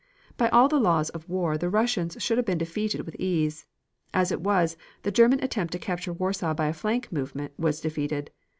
[0.35, 3.67] By all the laws of war the Russians should have been defeated with ease.
[4.15, 8.31] As it was, the German attempt to capture Warsaw by a flank movement was defeated.